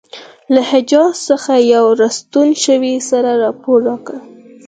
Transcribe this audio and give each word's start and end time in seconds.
له 0.53 0.61
حجاز 0.71 1.15
څخه 1.29 1.53
یو 1.73 1.85
را 1.99 2.09
ستون 2.17 2.49
شوي 2.63 2.93
سړي 3.09 3.33
رپوټ 3.43 3.79
راکړی. 3.87 4.19